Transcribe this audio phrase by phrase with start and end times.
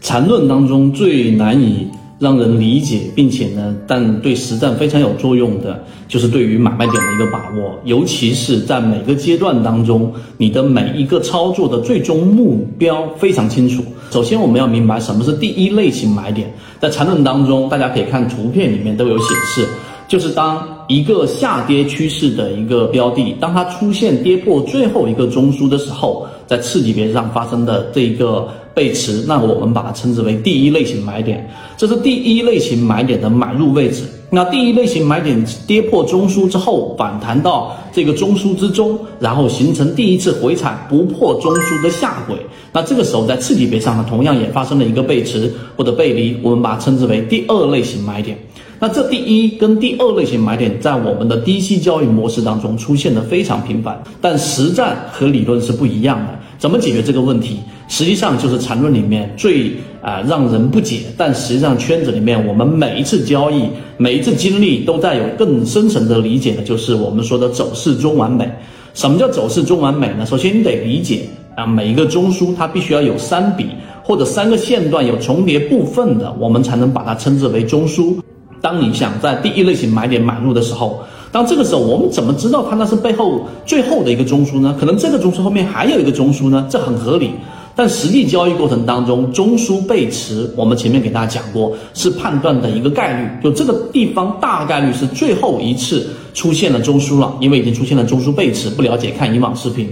[0.00, 1.86] 缠论当中最难以
[2.18, 13.82] 让人理解，并且呢，但对实战非常有作用的，就是对于买卖点的一个把握，尤其是在每个阶段当中，你的每一个操作的最终目标非常清楚。
[14.10, 19.66] 首先，我们要明白什么是第一类型买点，在缠论当中，大家可以看图片里面都有显示，
[20.06, 28.46] 就是当一个下跌趋势的一个标的，当它出现跌破最后一个中枢的时候，在次级别上发生的这一个。
[28.74, 34.04] 背驰，那我们把它称之为第一类型买点，这是第一类型买点的买入位置。
[34.32, 42.36] 那第一类型买点跌破中枢之后，反弹到这个中枢之中，然后形成第一次回踩不破中枢的下轨。
[42.72, 48.38] 那这个时候在次级别上呢，同样也发生了一个背驰或者背离，我们把它称之为第二类型买点。
[48.78, 56.38] 那这第一跟第二类型买点在我们的低息交易模式当中出现的非常频繁，但实战和理论是不一样的。
[56.56, 57.58] 怎么解决这个问题？
[57.88, 63.64] 实际上就是缠论里面最啊让人不解，但实际上圈子里面我们每一次交易、
[64.02, 68.50] 每一次经历都带有更深层的理解的，就是我们说的走势中完美。
[68.94, 70.24] 什么叫走势中完美呢？
[70.24, 71.20] 首先你得理解
[71.54, 73.66] 啊，每一个中枢它必须要有三笔
[74.02, 78.16] 或者三个线段有重叠部分的，我们才能把它称之为中枢。
[78.62, 84.74] 当你想在第一类型买点买入的时候，当这个时候我们怎么知道它那是背后最后的一个中枢呢？
[84.80, 87.32] 可能这个中枢后面还有一个中枢呢，这很合理。
[87.80, 98.68] 但实际交易过程当中，中枢背驰，我们前面给大家讲过，是判断的一个概率，就这个地方大概率是最后一次出现了中枢了，因为已经出现了中枢背驰。
[98.68, 99.88] 不了解看以往视频。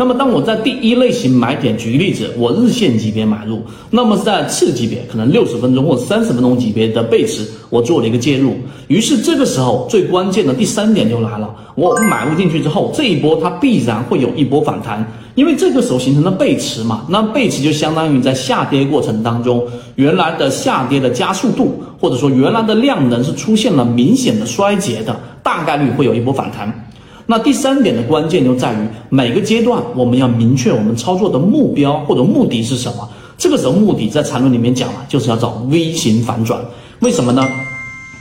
[0.00, 3.60] 那么，当我在第一类型买点，举个例子，我日线级别买入，
[3.90, 8.54] 那么在次级别，可能六十分钟或三十分钟级别的背驰，我做了一个介入。
[8.86, 15.04] 于是这个时候最关键的第三点就来了，我买入进去之后，这一波它必然会有一波反弹，
[15.34, 26.72] 因为这个时候形成了背驰嘛，那背驰就相当于在下跌过程当中，原来的下跌的加速度，或者说原来的量能是出现了明显的衰竭的，大概率会有一波反弹。
[27.30, 28.76] 那第三点的关键就在于
[29.10, 33.06] 每个阶段我们要明确我们操作的目标或者目的是什么。
[33.36, 36.58] 这个时候目的在缠论里面讲了，就是要找 V 型反转。
[37.00, 37.46] 为什么呢？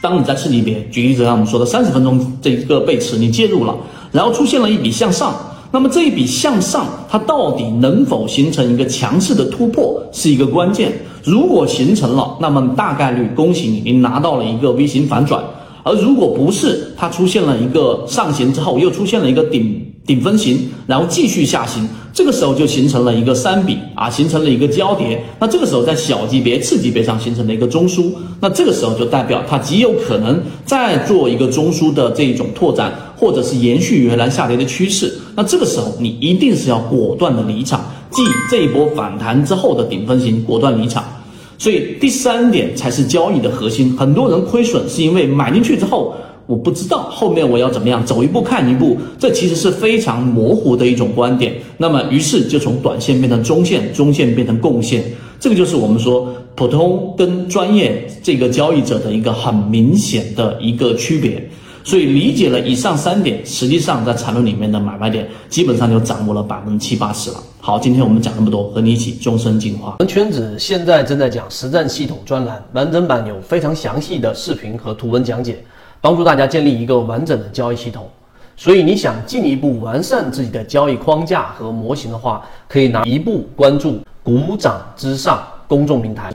[0.01, 3.73] 当你在次级别，举例子，像我们说的三十分钟这一个背驰，你介入了，
[4.12, 5.34] 然后出现了一笔向上，
[5.72, 10.91] 那么这一笔向上它到底能否形成一个强势的突破，是一个关键。
[11.24, 15.41] 如果形成了，那么大概率恭喜你，你拿到了一个 V 型反转。
[15.88, 25.24] 而如果不是它出现了一个上行之后，又出现了一个顶顶分型，然后继续下行，这个时候就形成了一个三笔啊，形成了一个交叠。
[25.40, 28.12] 那这个时候在小级别、次级别上形成了一个中枢，
[28.42, 35.14] 那这个时候就代表它极有可能再做一个中枢的这种拓展，或者是延续原来下跌的趋势。
[35.36, 37.81] 那这个时候你一定是要果断的离场，
[38.12, 38.22] 继
[38.52, 41.04] 这一波反弹之后的顶分型果断离场。
[41.57, 43.95] 所以第三点才是交易的核心。
[43.97, 46.13] 很多人亏损是因为买进去之后，
[46.45, 51.53] 我不知道后面我要怎么样，走一步看一步，这其实是非常模糊的一种观点。
[51.78, 55.03] 那么于是就从短线变成中线，中线变成共线，
[55.40, 61.50] 这个就是我们说普通跟专业这个交易者的一个很明显的一个区别。
[61.88, 67.38] 所以理解了以上三点，实际上在缠论里面的买卖点基本上就掌握了百分之七八十了。
[67.62, 69.96] 好，今天我们讲那么多，和你一起终身进化。
[70.00, 75.64] 我们圈子现在正在讲实战系统专栏，完整版有非常详细的视频和图文讲解，
[76.02, 78.06] 帮助大家建立一个完整的交易系统。
[78.58, 86.34] 所以你想进一步完善自己的交易框架和模型的话，可以拿一步关注“股掌之上”公众平台。